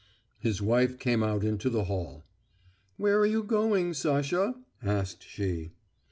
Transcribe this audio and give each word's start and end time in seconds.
His 0.39 0.63
wife 0.63 0.97
came 0.97 1.21
out 1.21 1.43
into 1.43 1.69
the 1.69 1.83
hall. 1.83 2.23
"Where 2.97 3.19
are 3.19 3.25
you 3.27 3.43
going, 3.43 3.93
Sasha?" 3.93 4.55
asked 4.81 5.21
she. 5.21 5.73